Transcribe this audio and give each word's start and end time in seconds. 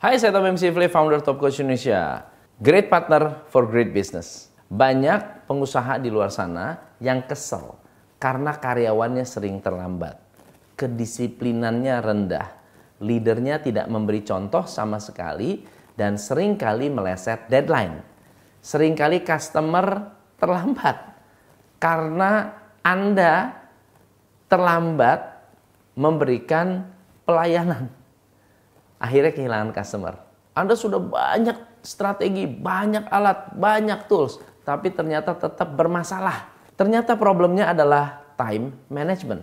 Hai, 0.00 0.16
saya 0.16 0.32
Tom 0.32 0.48
MC 0.48 0.72
Fle, 0.72 0.88
founder 0.88 1.20
Top 1.20 1.36
Coach 1.36 1.60
Indonesia. 1.60 2.24
Great 2.56 2.88
partner 2.88 3.44
for 3.52 3.68
great 3.68 3.92
business. 3.92 4.48
Banyak 4.72 5.44
pengusaha 5.44 6.00
di 6.00 6.08
luar 6.08 6.32
sana 6.32 6.96
yang 7.04 7.20
kesel 7.28 7.76
karena 8.16 8.56
karyawannya 8.56 9.28
sering 9.28 9.60
terlambat. 9.60 10.16
Kedisiplinannya 10.72 12.00
rendah. 12.00 12.48
Leadernya 13.04 13.60
tidak 13.60 13.92
memberi 13.92 14.24
contoh 14.24 14.64
sama 14.64 14.96
sekali 14.96 15.68
dan 15.92 16.16
sering 16.16 16.56
kali 16.56 16.88
meleset 16.88 17.52
deadline. 17.52 18.00
Sering 18.64 18.96
kali 18.96 19.20
customer 19.20 20.16
terlambat 20.40 20.96
karena 21.76 22.56
Anda 22.80 23.52
terlambat 24.48 25.44
memberikan 25.92 26.88
pelayanan 27.28 27.99
akhirnya 29.00 29.32
kehilangan 29.32 29.72
customer. 29.72 30.14
Anda 30.52 30.76
sudah 30.76 31.00
banyak 31.00 31.80
strategi, 31.80 32.44
banyak 32.44 33.08
alat, 33.08 33.56
banyak 33.56 34.04
tools, 34.04 34.36
tapi 34.60 34.92
ternyata 34.92 35.32
tetap 35.32 35.72
bermasalah. 35.72 36.52
Ternyata 36.76 37.16
problemnya 37.16 37.72
adalah 37.72 38.20
time 38.36 38.76
management. 38.92 39.40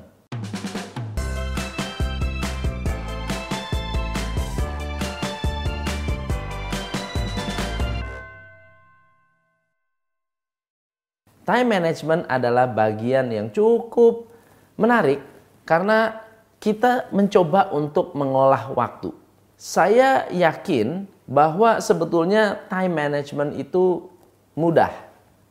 Time 11.48 11.68
management 11.72 12.28
adalah 12.28 12.68
bagian 12.68 13.32
yang 13.32 13.48
cukup 13.56 14.28
menarik 14.76 15.24
karena 15.64 16.20
kita 16.60 17.08
mencoba 17.16 17.72
untuk 17.72 18.12
mengolah 18.20 18.68
waktu 18.76 19.27
saya 19.58 20.30
yakin 20.30 21.10
bahwa 21.26 21.82
sebetulnya 21.82 22.62
time 22.70 22.94
management 22.94 23.58
itu 23.58 24.06
mudah. 24.54 24.94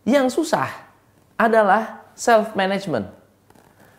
Yang 0.07 0.39
susah 0.39 0.71
adalah 1.35 2.07
self 2.15 2.55
management. 2.55 3.11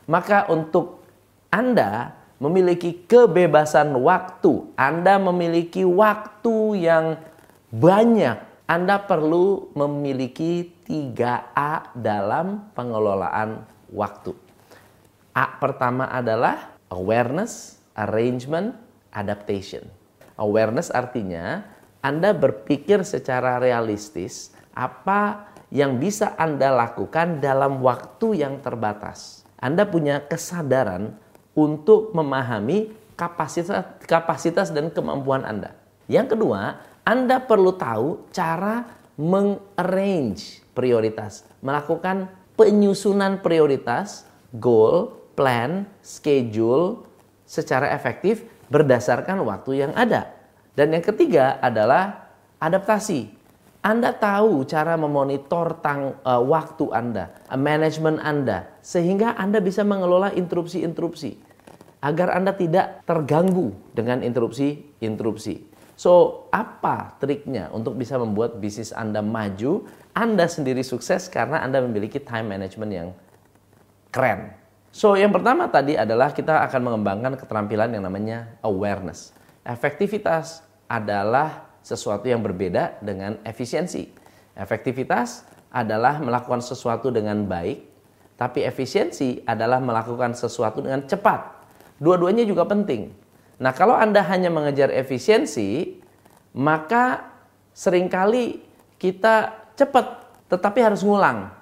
Maka 0.08 0.48
untuk 0.48 1.04
Anda 1.52 2.16
memiliki 2.40 3.04
kebebasan 3.04 3.92
waktu, 4.00 4.72
Anda 4.80 5.20
memiliki 5.20 5.84
waktu 5.84 6.88
yang 6.88 7.20
banyak, 7.68 8.40
Anda 8.64 9.04
perlu 9.04 9.76
memiliki 9.76 10.72
3A 10.88 11.92
dalam 11.92 12.72
pengelolaan 12.72 13.68
waktu. 13.92 14.32
A 15.36 15.60
pertama 15.60 16.08
adalah 16.08 16.80
awareness, 16.88 17.84
arrangement, 17.94 18.87
adaptation. 19.18 19.90
Awareness 20.38 20.94
artinya 20.94 21.66
Anda 22.06 22.38
berpikir 22.38 23.02
secara 23.02 23.58
realistis 23.58 24.54
apa 24.78 25.50
yang 25.74 25.98
bisa 25.98 26.38
Anda 26.38 26.70
lakukan 26.70 27.42
dalam 27.42 27.82
waktu 27.82 28.46
yang 28.46 28.62
terbatas. 28.62 29.42
Anda 29.58 29.90
punya 29.90 30.22
kesadaran 30.22 31.18
untuk 31.58 32.14
memahami 32.14 32.94
kapasitas 33.18 33.98
kapasitas 34.06 34.70
dan 34.70 34.94
kemampuan 34.94 35.42
Anda. 35.42 35.74
Yang 36.06 36.38
kedua, 36.38 36.78
Anda 37.02 37.42
perlu 37.42 37.74
tahu 37.74 38.30
cara 38.30 38.86
mengarrange 39.18 40.62
prioritas, 40.78 41.42
melakukan 41.66 42.30
penyusunan 42.54 43.42
prioritas, 43.42 44.30
goal, 44.62 45.18
plan, 45.34 45.90
schedule 46.06 47.02
secara 47.50 47.90
efektif 47.98 48.46
berdasarkan 48.68 49.44
waktu 49.44 49.88
yang 49.88 49.94
ada. 49.96 50.34
Dan 50.78 50.94
yang 50.94 51.04
ketiga 51.04 51.58
adalah 51.60 52.30
adaptasi. 52.62 53.34
Anda 53.82 54.12
tahu 54.12 54.68
cara 54.68 55.00
memonitor 55.00 55.80
tang, 55.80 56.20
uh, 56.22 56.44
waktu 56.44 56.92
Anda, 56.92 57.32
uh, 57.48 57.56
manajemen 57.56 58.20
Anda, 58.20 58.68
sehingga 58.84 59.38
Anda 59.40 59.64
bisa 59.64 59.88
mengelola 59.88 60.36
interupsi-interupsi 60.36 61.40
agar 62.04 62.36
Anda 62.36 62.54
tidak 62.54 63.08
terganggu 63.08 63.74
dengan 63.96 64.22
interupsi-interupsi. 64.22 65.78
So, 65.98 66.46
apa 66.54 67.18
triknya 67.18 67.74
untuk 67.74 67.98
bisa 67.98 68.22
membuat 68.22 68.62
bisnis 68.62 68.94
Anda 68.94 69.26
maju? 69.26 69.90
Anda 70.14 70.46
sendiri 70.46 70.86
sukses 70.86 71.26
karena 71.26 71.66
Anda 71.66 71.82
memiliki 71.82 72.22
time 72.22 72.54
management 72.54 72.92
yang 72.94 73.10
keren. 74.14 74.54
So, 74.98 75.14
yang 75.14 75.30
pertama 75.30 75.70
tadi 75.70 75.94
adalah 75.94 76.34
kita 76.34 76.66
akan 76.66 76.90
mengembangkan 76.90 77.38
keterampilan 77.38 77.94
yang 77.94 78.10
namanya 78.10 78.58
awareness. 78.66 79.30
Efektivitas 79.62 80.66
adalah 80.90 81.70
sesuatu 81.86 82.26
yang 82.26 82.42
berbeda 82.42 82.98
dengan 83.06 83.38
efisiensi. 83.46 84.10
Efektivitas 84.58 85.46
adalah 85.70 86.18
melakukan 86.18 86.66
sesuatu 86.66 87.14
dengan 87.14 87.46
baik, 87.46 87.78
tapi 88.42 88.66
efisiensi 88.66 89.46
adalah 89.46 89.78
melakukan 89.78 90.34
sesuatu 90.34 90.82
dengan 90.82 91.06
cepat. 91.06 91.46
Dua-duanya 92.02 92.42
juga 92.50 92.66
penting. 92.66 93.14
Nah, 93.62 93.78
kalau 93.78 93.94
Anda 93.94 94.26
hanya 94.26 94.50
mengejar 94.50 94.90
efisiensi, 94.90 96.02
maka 96.58 97.38
sering 97.70 98.10
kali 98.10 98.66
kita 98.98 99.62
cepat, 99.78 100.26
tetapi 100.50 100.82
harus 100.82 101.06
ngulang. 101.06 101.54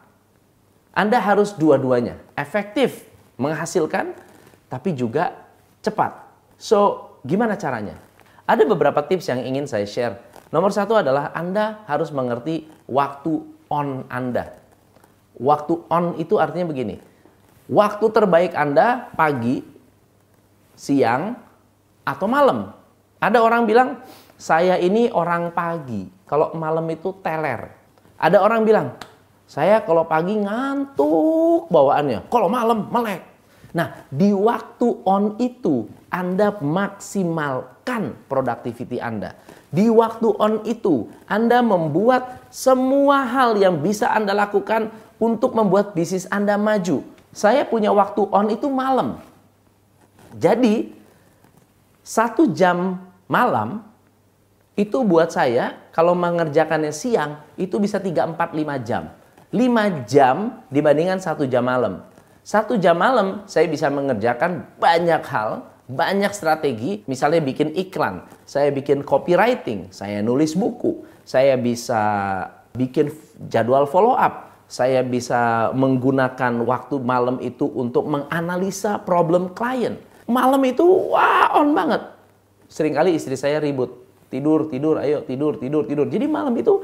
Anda 0.95 1.19
harus 1.19 1.51
dua-duanya, 1.51 2.16
efektif 2.40 3.12
menghasilkan 3.35 4.16
tapi 4.72 4.96
juga 4.97 5.35
cepat. 5.84 6.25
So, 6.57 7.12
gimana 7.22 7.59
caranya? 7.59 8.00
Ada 8.46 8.63
beberapa 8.66 9.01
tips 9.01 9.29
yang 9.29 9.41
ingin 9.41 9.66
saya 9.66 9.85
share. 9.90 10.16
Nomor 10.53 10.69
satu 10.69 10.96
adalah 10.97 11.34
Anda 11.34 11.84
harus 11.90 12.13
mengerti 12.13 12.69
waktu 12.85 13.41
on 13.68 14.06
Anda. 14.07 14.53
Waktu 15.35 15.74
on 15.90 16.16
itu 16.22 16.38
artinya 16.38 16.69
begini. 16.69 17.01
Waktu 17.66 18.06
terbaik 18.13 18.53
Anda 18.53 19.09
pagi, 19.18 19.66
siang, 20.78 21.34
atau 22.06 22.28
malam. 22.29 22.72
Ada 23.18 23.41
orang 23.41 23.66
bilang, 23.66 24.06
saya 24.38 24.78
ini 24.78 25.09
orang 25.09 25.50
pagi. 25.51 26.06
Kalau 26.29 26.53
malam 26.53 26.85
itu 26.94 27.09
teler. 27.25 27.74
Ada 28.22 28.38
orang 28.40 28.62
bilang, 28.63 28.94
saya 29.45 29.81
kalau 29.85 30.09
pagi 30.09 30.33
ngantuk 30.41 31.69
bawaannya, 31.69 32.25
kalau 32.33 32.50
malam 32.50 32.89
melek. 32.89 33.22
Nah, 33.75 34.07
di 34.07 34.31
waktu 34.31 35.03
on 35.03 35.35
itu 35.38 35.85
Anda 36.07 36.56
maksimalkan 36.57 38.25
productivity 38.25 38.97
Anda. 39.03 39.35
Di 39.67 39.91
waktu 39.91 40.31
on 40.39 40.63
itu 40.63 41.11
Anda 41.28 41.59
membuat 41.59 42.47
semua 42.47 43.28
hal 43.28 43.59
yang 43.59 43.83
bisa 43.83 44.09
Anda 44.16 44.31
lakukan 44.31 44.89
untuk 45.19 45.53
membuat 45.53 45.91
bisnis 45.91 46.23
Anda 46.31 46.56
maju. 46.56 47.03
Saya 47.35 47.67
punya 47.67 47.91
waktu 47.91 48.23
on 48.31 48.47
itu 48.47 48.72
malam. 48.72 49.19
Jadi, 50.39 50.95
satu 52.00 52.47
jam 52.56 53.03
malam 53.27 53.83
itu 54.79 55.03
buat 55.03 55.35
saya 55.35 55.75
kalau 55.91 56.16
mengerjakannya 56.16 56.95
siang 56.95 57.44
itu 57.59 57.75
bisa 57.75 58.00
3, 58.00 58.35
4, 58.35 58.56
5 58.56 58.88
jam. 58.88 59.12
5 59.53 60.09
jam 60.09 60.66
dibandingkan 60.73 61.22
satu 61.22 61.45
jam 61.45 61.66
malam. 61.66 62.01
Satu 62.45 62.78
jam 62.78 62.97
malam 62.97 63.41
saya 63.50 63.66
bisa 63.66 63.89
mengerjakan 63.89 64.66
banyak 64.78 65.22
hal, 65.25 65.66
banyak 65.89 66.29
strategi, 66.33 67.06
misalnya 67.06 67.41
bikin 67.41 67.73
iklan, 67.73 68.25
saya 68.45 68.73
bikin 68.73 69.06
copywriting, 69.06 69.89
saya 69.94 70.22
nulis 70.22 70.57
buku, 70.57 71.06
saya 71.25 71.57
bisa 71.57 72.01
bikin 72.73 73.09
jadwal 73.50 73.89
follow 73.89 74.13
up, 74.13 74.50
saya 74.66 75.06
bisa 75.06 75.69
menggunakan 75.73 76.66
waktu 76.66 77.01
malam 77.01 77.38
itu 77.41 77.69
untuk 77.69 78.09
menganalisa 78.09 79.01
problem 79.01 79.53
klien. 79.53 79.97
Malam 80.25 80.62
itu 80.66 80.85
wah 81.13 81.53
on 81.53 81.77
banget. 81.77 82.01
Seringkali 82.66 83.13
istri 83.13 83.38
saya 83.38 83.62
ribut, 83.62 83.94
tidur, 84.33 84.66
tidur, 84.73 84.97
ayo 84.97 85.22
tidur, 85.22 85.62
tidur, 85.62 85.86
tidur. 85.86 86.09
Jadi 86.09 86.25
malam 86.25 86.53
itu 86.57 86.81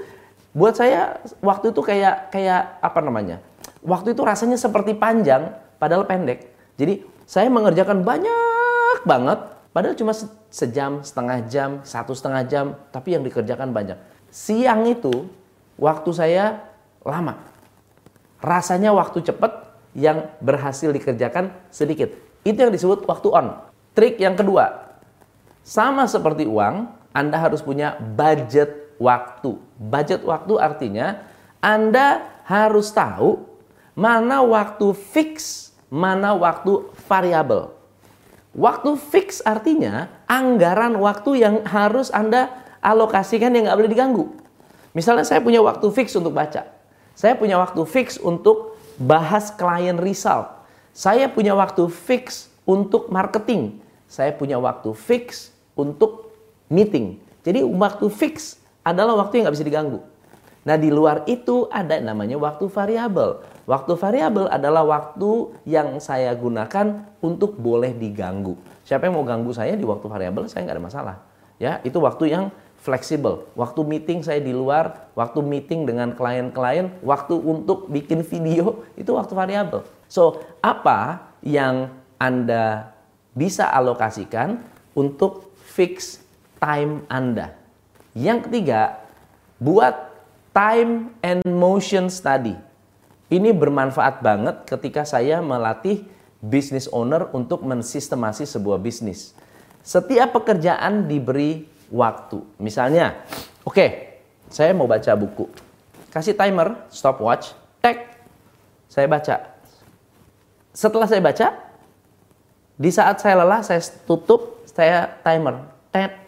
buat 0.51 0.75
saya 0.75 1.23
waktu 1.39 1.71
itu 1.71 1.81
kayak 1.83 2.31
kayak 2.31 2.79
apa 2.83 2.99
namanya? 2.99 3.39
Waktu 3.81 4.13
itu 4.13 4.21
rasanya 4.21 4.59
seperti 4.59 4.93
panjang 4.93 5.55
padahal 5.79 6.05
pendek. 6.05 6.51
Jadi 6.75 7.07
saya 7.23 7.47
mengerjakan 7.47 8.03
banyak 8.03 9.07
banget 9.07 9.39
padahal 9.71 9.95
cuma 9.95 10.13
sejam, 10.51 10.99
setengah 11.01 11.37
jam, 11.47 11.69
satu 11.87 12.11
setengah 12.11 12.43
jam, 12.45 12.65
tapi 12.91 13.15
yang 13.15 13.23
dikerjakan 13.23 13.71
banyak. 13.71 13.97
Siang 14.31 14.87
itu 14.87 15.27
waktu 15.79 16.09
saya 16.11 16.43
lama. 17.01 17.39
Rasanya 18.41 18.91
waktu 18.91 19.23
cepat 19.23 19.71
yang 19.95 20.27
berhasil 20.43 20.91
dikerjakan 20.91 21.51
sedikit. 21.71 22.11
Itu 22.41 22.67
yang 22.67 22.73
disebut 22.73 23.05
waktu 23.05 23.27
on. 23.31 23.47
Trik 23.91 24.17
yang 24.17 24.39
kedua, 24.39 24.95
sama 25.61 26.07
seperti 26.07 26.47
uang, 26.47 26.89
Anda 27.11 27.37
harus 27.37 27.61
punya 27.61 27.99
budget 27.99 28.80
waktu. 29.01 29.57
Budget 29.81 30.21
waktu 30.21 30.61
artinya 30.61 31.25
Anda 31.57 32.21
harus 32.45 32.93
tahu 32.93 33.41
mana 33.97 34.45
waktu 34.45 34.93
fix, 34.93 35.69
mana 35.89 36.37
waktu 36.37 36.85
variabel. 37.09 37.73
Waktu 38.53 38.99
fix 38.99 39.41
artinya 39.41 40.11
anggaran 40.29 40.93
waktu 41.01 41.41
yang 41.41 41.55
harus 41.65 42.13
Anda 42.13 42.51
alokasikan 42.83 43.49
yang 43.57 43.65
nggak 43.65 43.77
boleh 43.81 43.91
diganggu. 43.91 44.25
Misalnya 44.91 45.23
saya 45.23 45.39
punya 45.39 45.63
waktu 45.63 45.87
fix 45.89 46.13
untuk 46.13 46.35
baca. 46.35 46.67
Saya 47.15 47.33
punya 47.39 47.57
waktu 47.57 47.81
fix 47.87 48.19
untuk 48.19 48.75
bahas 48.99 49.49
klien 49.55 49.95
result. 49.97 50.51
Saya 50.91 51.31
punya 51.31 51.55
waktu 51.55 51.87
fix 51.87 52.51
untuk 52.67 53.07
marketing. 53.07 53.79
Saya 54.11 54.35
punya 54.35 54.59
waktu 54.59 54.91
fix 54.91 55.55
untuk 55.79 56.35
meeting. 56.67 57.15
Jadi 57.47 57.63
waktu 57.63 58.11
fix 58.11 58.60
adalah 58.81 59.17
waktu 59.17 59.41
yang 59.41 59.43
nggak 59.49 59.57
bisa 59.57 59.67
diganggu. 59.67 59.99
Nah 60.61 60.77
di 60.77 60.93
luar 60.93 61.25
itu 61.25 61.65
ada 61.73 61.97
namanya 61.97 62.37
waktu 62.37 62.69
variabel. 62.69 63.41
Waktu 63.65 63.97
variabel 63.97 64.45
adalah 64.49 64.85
waktu 64.85 65.57
yang 65.65 65.97
saya 65.97 66.33
gunakan 66.37 67.05
untuk 67.21 67.57
boleh 67.57 67.93
diganggu. 67.97 68.57
Siapa 68.85 69.09
yang 69.09 69.17
mau 69.17 69.25
ganggu 69.25 69.53
saya 69.53 69.73
di 69.73 69.85
waktu 69.85 70.05
variabel, 70.05 70.45
saya 70.45 70.65
nggak 70.65 70.77
ada 70.77 70.85
masalah. 70.85 71.15
Ya, 71.61 71.77
itu 71.85 71.97
waktu 72.01 72.33
yang 72.33 72.49
fleksibel. 72.81 73.45
Waktu 73.53 73.85
meeting 73.85 74.25
saya 74.25 74.41
di 74.41 74.49
luar, 74.53 75.13
waktu 75.13 75.45
meeting 75.45 75.85
dengan 75.85 76.17
klien-klien, 76.17 76.89
waktu 77.05 77.37
untuk 77.37 77.85
bikin 77.89 78.25
video, 78.25 78.81
itu 78.97 79.13
waktu 79.13 79.33
variabel. 79.37 79.85
So, 80.09 80.41
apa 80.65 81.29
yang 81.45 81.93
Anda 82.17 82.89
bisa 83.37 83.69
alokasikan 83.69 84.61
untuk 84.97 85.53
fix 85.57 86.21
time 86.57 87.05
Anda? 87.05 87.60
Yang 88.11 88.47
ketiga, 88.47 88.99
buat 89.55 90.11
time 90.51 91.15
and 91.23 91.39
motion 91.47 92.11
study. 92.11 92.55
Ini 93.31 93.55
bermanfaat 93.55 94.19
banget 94.19 94.67
ketika 94.67 95.07
saya 95.07 95.39
melatih 95.39 96.03
business 96.43 96.91
owner 96.91 97.31
untuk 97.31 97.63
mensistemasi 97.63 98.43
sebuah 98.43 98.75
bisnis. 98.83 99.31
Setiap 99.79 100.35
pekerjaan 100.35 101.07
diberi 101.07 101.63
waktu. 101.87 102.43
Misalnya, 102.59 103.23
oke, 103.63 103.71
okay, 103.71 103.89
saya 104.51 104.75
mau 104.75 104.91
baca 104.91 105.15
buku. 105.15 105.47
Kasih 106.11 106.35
timer, 106.35 106.75
stopwatch, 106.91 107.55
tek, 107.79 108.19
saya 108.91 109.07
baca. 109.07 109.35
Setelah 110.75 111.07
saya 111.07 111.23
baca, 111.23 111.47
di 112.75 112.91
saat 112.91 113.23
saya 113.23 113.39
lelah, 113.39 113.63
saya 113.63 113.79
tutup, 114.03 114.67
saya 114.67 115.07
timer, 115.23 115.63
tet. 115.95 116.19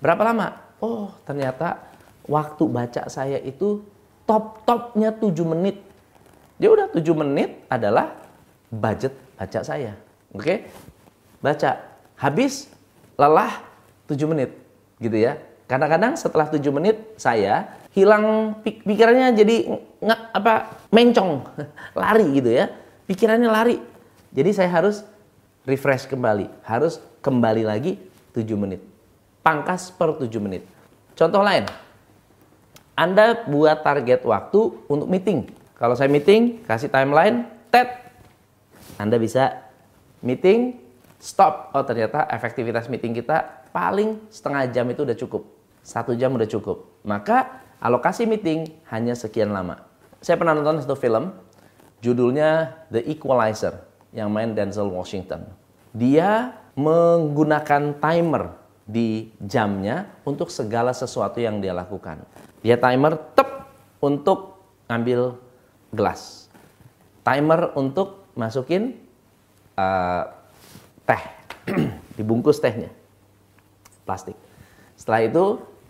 Berapa 0.00 0.24
lama? 0.24 0.65
Oh, 0.80 1.12
ternyata 1.24 1.80
waktu 2.28 2.64
baca 2.68 3.02
saya 3.08 3.40
itu 3.40 3.80
top-topnya 4.28 5.14
7 5.14 5.32
menit 5.46 5.86
dia 6.56 6.72
udah 6.72 6.88
7 6.88 7.04
menit 7.12 7.68
adalah 7.68 8.16
budget 8.72 9.12
baca 9.36 9.60
saya. 9.60 9.92
Oke? 10.32 10.68
Baca. 11.44 12.00
Habis 12.16 12.72
lelah 13.20 13.60
7 14.08 14.24
menit 14.24 14.56
gitu 14.96 15.16
ya. 15.20 15.36
Kadang-kadang 15.68 16.16
setelah 16.16 16.48
7 16.48 16.64
menit 16.72 16.96
saya 17.20 17.76
hilang 17.92 18.56
pikirannya 18.64 19.36
jadi 19.36 19.56
nggak 20.00 20.20
apa 20.32 20.54
mencong, 20.88 21.44
lari 22.00 22.26
gitu 22.40 22.50
ya. 22.56 22.72
Pikirannya 23.04 23.50
lari. 23.52 23.76
Jadi 24.32 24.50
saya 24.56 24.72
harus 24.72 25.04
refresh 25.68 26.08
kembali, 26.08 26.48
harus 26.64 27.04
kembali 27.20 27.68
lagi 27.68 28.00
7 28.32 28.48
menit. 28.56 28.80
Pangkas 29.46 29.94
per 29.94 30.18
7 30.18 30.26
menit. 30.42 30.66
Contoh 31.14 31.46
lain. 31.46 31.62
Anda 32.98 33.46
buat 33.46 33.86
target 33.86 34.26
waktu 34.26 34.74
untuk 34.90 35.06
meeting 35.06 35.46
kalau 35.76 35.92
saya 35.92 36.08
meeting, 36.08 36.64
kasih 36.64 36.88
timeline, 36.88 37.44
tet, 37.68 38.08
Anda 38.96 39.20
bisa 39.20 39.68
meeting, 40.24 40.80
stop. 41.20 41.68
Oh 41.76 41.84
ternyata 41.84 42.24
efektivitas 42.32 42.88
meeting 42.88 43.12
kita 43.12 43.68
paling 43.76 44.16
setengah 44.32 44.72
jam 44.72 44.88
itu 44.88 45.04
udah 45.04 45.12
cukup. 45.12 45.44
Satu 45.84 46.16
jam 46.16 46.32
udah 46.32 46.48
cukup. 46.48 46.96
Maka 47.04 47.60
alokasi 47.76 48.24
meeting 48.24 48.72
hanya 48.88 49.12
sekian 49.12 49.52
lama. 49.52 49.84
Saya 50.24 50.40
pernah 50.40 50.56
nonton 50.56 50.80
satu 50.80 50.96
film, 50.96 51.28
judulnya 52.00 52.72
The 52.88 53.04
Equalizer, 53.12 53.84
yang 54.16 54.32
main 54.32 54.56
Denzel 54.56 54.88
Washington. 54.88 55.44
Dia 55.92 56.56
menggunakan 56.72 58.00
timer 58.00 58.56
di 58.86 59.34
jamnya 59.42 60.06
untuk 60.22 60.46
segala 60.46 60.94
sesuatu 60.94 61.42
yang 61.42 61.58
dia 61.58 61.74
lakukan. 61.74 62.22
Dia 62.62 62.78
timer 62.78 63.18
tep 63.34 63.66
untuk 63.98 64.62
ngambil 64.86 65.34
gelas. 65.90 66.46
Timer 67.26 67.74
untuk 67.74 68.30
masukin 68.38 68.94
uh, 69.74 70.30
teh, 71.02 71.22
dibungkus 72.16 72.62
tehnya, 72.62 72.94
plastik. 74.06 74.38
Setelah 74.94 75.26
itu 75.26 75.44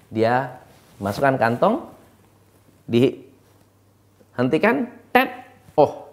dia 0.08 0.56
masukkan 0.96 1.36
kantong, 1.36 1.92
dihentikan, 2.88 4.88
tet, 5.12 5.52
oh 5.76 6.08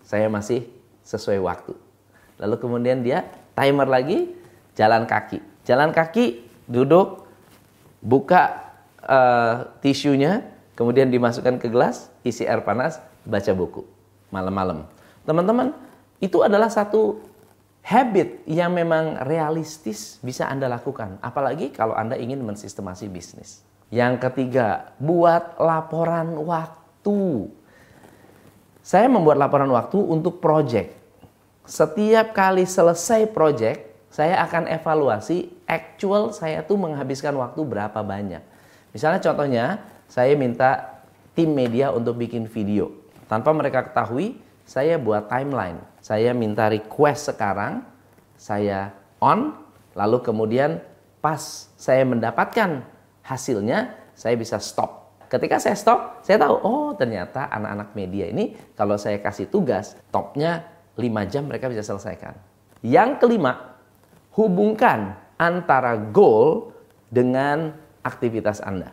saya 0.00 0.32
masih 0.32 0.64
sesuai 1.04 1.44
waktu. 1.44 1.76
Lalu 2.40 2.56
kemudian 2.56 3.04
dia 3.04 3.28
timer 3.52 3.84
lagi, 3.84 4.32
jalan 4.72 5.04
kaki. 5.04 5.53
Jalan 5.64 5.96
kaki, 5.96 6.44
duduk, 6.68 7.24
buka 8.04 8.72
uh, 9.00 9.72
tisunya, 9.80 10.44
kemudian 10.76 11.08
dimasukkan 11.08 11.56
ke 11.56 11.72
gelas, 11.72 12.12
isi 12.20 12.44
air 12.44 12.60
panas, 12.60 13.00
baca 13.24 13.52
buku 13.56 13.84
malam-malam. 14.28 14.84
Teman-teman, 15.24 15.72
itu 16.20 16.44
adalah 16.44 16.68
satu 16.68 17.22
habit 17.84 18.44
yang 18.48 18.72
memang 18.72 19.24
realistis 19.24 20.20
bisa 20.20 20.48
Anda 20.48 20.68
lakukan. 20.68 21.20
Apalagi 21.24 21.72
kalau 21.72 21.96
Anda 21.96 22.18
ingin 22.18 22.42
mensistemasi 22.42 23.08
bisnis. 23.08 23.64
Yang 23.94 24.26
ketiga, 24.26 24.90
buat 24.98 25.60
laporan 25.60 26.34
waktu. 26.34 27.46
Saya 28.84 29.06
membuat 29.06 29.40
laporan 29.40 29.70
waktu 29.70 29.96
untuk 29.96 30.42
project. 30.42 30.92
Setiap 31.64 32.36
kali 32.36 32.68
selesai 32.68 33.30
project, 33.32 33.94
saya 34.12 34.42
akan 34.44 34.68
evaluasi 34.68 35.53
actual 35.64 36.32
saya 36.32 36.64
tuh 36.64 36.76
menghabiskan 36.80 37.34
waktu 37.36 37.60
berapa 37.64 38.00
banyak. 38.00 38.42
Misalnya 38.94 39.20
contohnya, 39.20 39.64
saya 40.06 40.36
minta 40.38 41.02
tim 41.34 41.50
media 41.50 41.90
untuk 41.90 42.14
bikin 42.20 42.46
video. 42.46 42.94
Tanpa 43.26 43.50
mereka 43.50 43.90
ketahui, 43.90 44.38
saya 44.64 44.96
buat 44.96 45.26
timeline. 45.26 45.80
Saya 45.98 46.30
minta 46.36 46.70
request 46.70 47.34
sekarang, 47.34 47.82
saya 48.38 48.92
on, 49.18 49.56
lalu 49.96 50.20
kemudian 50.20 50.78
pas 51.18 51.72
saya 51.74 52.04
mendapatkan 52.04 52.84
hasilnya, 53.24 53.96
saya 54.12 54.36
bisa 54.36 54.60
stop. 54.60 55.04
Ketika 55.26 55.58
saya 55.58 55.74
stop, 55.74 56.22
saya 56.22 56.38
tahu, 56.38 56.54
oh 56.62 56.90
ternyata 56.94 57.48
anak-anak 57.50 57.96
media 57.96 58.30
ini 58.30 58.54
kalau 58.76 58.94
saya 59.00 59.18
kasih 59.18 59.50
tugas, 59.50 59.98
topnya 60.12 60.68
5 60.94 61.32
jam 61.32 61.48
mereka 61.50 61.66
bisa 61.66 61.82
selesaikan. 61.82 62.36
Yang 62.84 63.18
kelima, 63.18 63.80
hubungkan 64.36 65.16
antara 65.40 65.96
goal 65.96 66.72
dengan 67.10 67.74
aktivitas 68.04 68.60
Anda. 68.62 68.92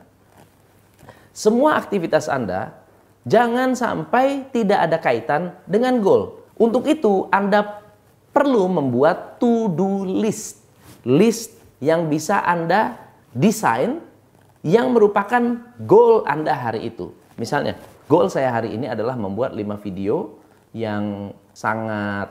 Semua 1.31 1.79
aktivitas 1.79 2.27
Anda 2.27 2.81
Jangan 3.21 3.77
sampai 3.77 4.49
tidak 4.49 4.89
ada 4.89 4.97
kaitan 4.97 5.53
dengan 5.69 6.01
goal. 6.01 6.41
Untuk 6.57 6.89
itu 6.89 7.29
Anda 7.29 7.81
perlu 8.33 8.65
membuat 8.65 9.37
to-do 9.37 10.05
list. 10.09 10.57
List 11.05 11.53
yang 11.77 12.09
bisa 12.09 12.41
Anda 12.41 12.97
desain 13.33 14.01
yang 14.65 14.93
merupakan 14.93 15.61
goal 15.85 16.25
Anda 16.25 16.53
hari 16.53 16.89
itu. 16.89 17.13
Misalnya, 17.37 17.77
goal 18.09 18.29
saya 18.29 18.49
hari 18.49 18.73
ini 18.73 18.89
adalah 18.89 19.13
membuat 19.13 19.53
5 19.53 19.85
video 19.85 20.41
yang 20.73 21.33
sangat 21.53 22.29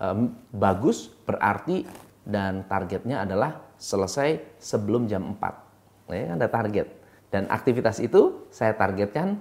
um, 0.00 0.32
bagus, 0.52 1.12
berarti 1.28 1.84
dan 2.22 2.66
targetnya 2.70 3.26
adalah 3.26 3.74
selesai 3.78 4.58
sebelum 4.62 5.10
jam 5.10 5.34
4. 5.34 6.10
Nah, 6.10 6.16
ya, 6.16 6.28
ada 6.38 6.46
target. 6.46 6.86
Dan 7.32 7.48
aktivitas 7.48 7.98
itu 7.98 8.46
saya 8.52 8.76
targetkan 8.76 9.40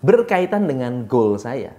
berkaitan 0.00 0.64
dengan 0.64 1.04
goal 1.04 1.36
saya. 1.36 1.74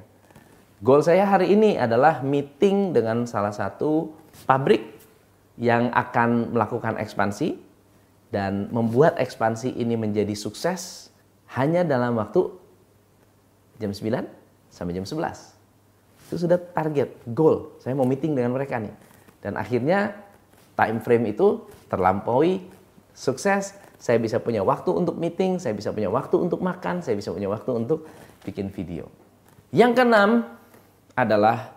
Goal 0.84 1.02
saya 1.02 1.24
hari 1.26 1.56
ini 1.56 1.80
adalah 1.80 2.20
meeting 2.22 2.92
dengan 2.92 3.24
salah 3.26 3.56
satu 3.56 4.12
pabrik 4.44 5.00
yang 5.56 5.88
akan 5.96 6.52
melakukan 6.52 7.00
ekspansi 7.00 7.56
dan 8.30 8.68
membuat 8.76 9.16
ekspansi 9.16 9.80
ini 9.80 9.96
menjadi 9.96 10.36
sukses 10.36 11.08
hanya 11.56 11.88
dalam 11.88 12.20
waktu 12.20 12.52
jam 13.80 13.96
9 13.96 14.28
sampai 14.68 14.92
jam 14.92 15.08
11. 15.08 15.56
Itu 16.28 16.36
sudah 16.42 16.60
target, 16.60 17.16
goal. 17.32 17.78
Saya 17.80 17.96
mau 17.96 18.04
meeting 18.04 18.36
dengan 18.36 18.52
mereka 18.52 18.82
nih. 18.82 18.92
Dan 19.40 19.56
akhirnya 19.56 20.25
time 20.76 21.00
frame 21.00 21.32
itu 21.32 21.64
terlampaui 21.90 22.64
sukses 23.16 23.76
saya 23.96 24.20
bisa 24.20 24.38
punya 24.44 24.62
waktu 24.62 24.92
untuk 24.92 25.16
meeting, 25.18 25.58
saya 25.58 25.74
bisa 25.74 25.90
punya 25.90 26.12
waktu 26.12 26.36
untuk 26.38 26.60
makan, 26.62 27.02
saya 27.02 27.16
bisa 27.18 27.32
punya 27.32 27.50
waktu 27.50 27.72
untuk 27.74 28.06
bikin 28.44 28.70
video. 28.70 29.10
Yang 29.74 29.92
keenam 29.98 30.32
adalah 31.18 31.74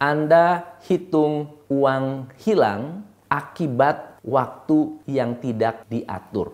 Anda 0.00 0.74
hitung 0.88 1.54
uang 1.70 2.34
hilang 2.40 3.04
akibat 3.28 4.18
waktu 4.24 4.98
yang 5.06 5.38
tidak 5.38 5.86
diatur. 5.86 6.50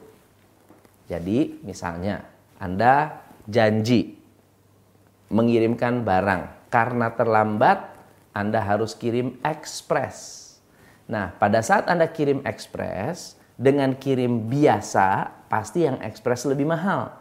Jadi, 1.09 1.63
misalnya 1.63 2.27
Anda 2.61 3.23
janji 3.49 4.19
mengirimkan 5.31 6.05
barang, 6.05 6.69
karena 6.69 7.09
terlambat 7.17 7.79
Anda 8.35 8.61
harus 8.61 8.93
kirim 8.99 9.41
ekspres. 9.41 10.44
Nah, 11.05 11.37
pada 11.37 11.61
saat 11.61 11.85
Anda 11.91 12.09
kirim 12.09 12.41
ekspres 12.49 13.37
dengan 13.55 13.93
kirim 13.95 14.49
biasa, 14.49 15.29
pasti 15.53 15.85
yang 15.85 16.01
ekspres 16.01 16.49
lebih 16.49 16.65
mahal. 16.65 17.13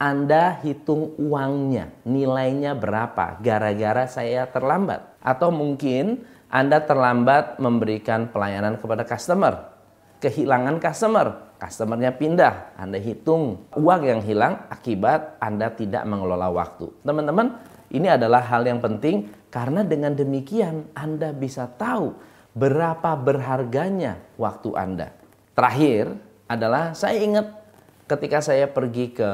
Anda 0.00 0.56
hitung 0.64 1.12
uangnya, 1.20 1.92
nilainya 2.08 2.72
berapa 2.72 3.36
gara-gara 3.44 4.08
saya 4.08 4.48
terlambat. 4.48 5.20
Atau 5.20 5.52
mungkin 5.52 6.24
Anda 6.48 6.80
terlambat 6.80 7.60
memberikan 7.60 8.32
pelayanan 8.32 8.80
kepada 8.80 9.04
customer. 9.04 9.68
Kehilangan 10.24 10.80
customer, 10.80 11.52
customernya 11.60 12.16
pindah, 12.16 12.80
Anda 12.80 12.96
hitung 12.96 13.68
uang 13.76 14.02
yang 14.08 14.20
hilang 14.24 14.64
akibat 14.72 15.36
Anda 15.36 15.68
tidak 15.76 16.08
mengelola 16.08 16.48
waktu. 16.48 16.88
Teman-teman, 17.04 17.60
ini 17.92 18.08
adalah 18.08 18.40
hal 18.48 18.64
yang 18.64 18.80
penting 18.80 19.28
karena 19.52 19.84
dengan 19.84 20.16
demikian 20.16 20.88
Anda 20.96 21.36
bisa 21.36 21.68
tahu 21.68 22.16
berapa 22.54 23.14
berharganya 23.14 24.18
waktu 24.34 24.70
Anda. 24.74 25.08
Terakhir 25.54 26.18
adalah 26.50 26.96
saya 26.98 27.22
ingat 27.22 27.46
ketika 28.10 28.42
saya 28.42 28.66
pergi 28.66 29.14
ke 29.14 29.30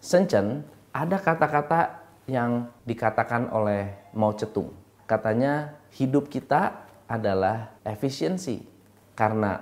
Shenzhen, 0.00 0.64
ada 0.92 1.16
kata-kata 1.20 2.00
yang 2.24 2.72
dikatakan 2.88 3.52
oleh 3.52 3.92
Mao 4.16 4.32
Zedong. 4.32 4.72
Katanya 5.04 5.76
hidup 5.92 6.32
kita 6.32 6.84
adalah 7.04 7.76
efisiensi 7.84 8.64
karena 9.12 9.60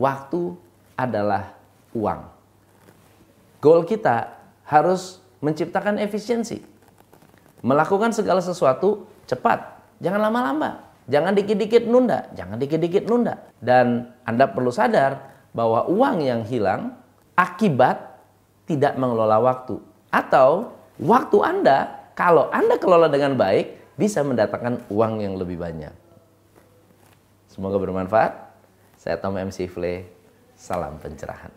waktu 0.00 0.56
adalah 0.96 1.52
uang. 1.92 2.20
Goal 3.60 3.84
kita 3.84 4.38
harus 4.64 5.20
menciptakan 5.44 6.00
efisiensi. 6.00 6.64
Melakukan 7.60 8.14
segala 8.14 8.38
sesuatu 8.38 9.04
cepat, 9.26 9.82
jangan 9.98 10.30
lama-lama. 10.30 10.87
Jangan 11.08 11.32
dikit-dikit 11.32 11.88
nunda, 11.88 12.28
jangan 12.36 12.60
dikit-dikit 12.60 13.08
nunda. 13.08 13.48
Dan 13.56 14.12
Anda 14.28 14.44
perlu 14.44 14.68
sadar 14.68 15.40
bahwa 15.56 15.88
uang 15.88 16.20
yang 16.20 16.44
hilang 16.44 17.00
akibat 17.32 18.20
tidak 18.68 19.00
mengelola 19.00 19.40
waktu. 19.40 19.80
Atau 20.12 20.76
waktu 21.00 21.38
Anda, 21.40 21.78
kalau 22.12 22.52
Anda 22.52 22.76
kelola 22.76 23.08
dengan 23.08 23.40
baik, 23.40 23.96
bisa 23.96 24.20
mendatangkan 24.20 24.84
uang 24.92 25.24
yang 25.24 25.40
lebih 25.40 25.56
banyak. 25.56 25.90
Semoga 27.48 27.80
bermanfaat. 27.80 28.32
Saya 29.00 29.16
Tom 29.16 29.34
MC 29.34 29.64
Fle. 29.66 30.04
Salam 30.58 30.98
pencerahan. 30.98 31.54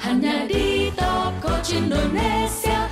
Hanya 0.00 0.44
di 0.44 0.92
Top 0.92 1.32
Coach 1.40 1.72
Indonesia 1.72 2.89